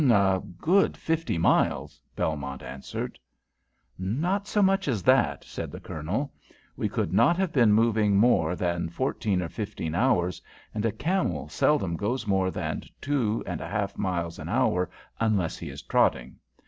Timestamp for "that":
5.03-5.43